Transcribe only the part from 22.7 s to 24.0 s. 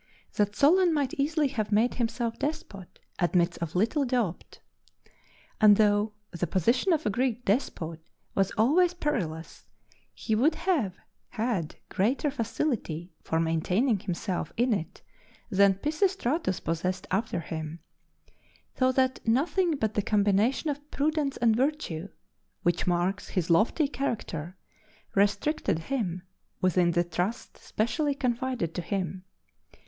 marks his lofty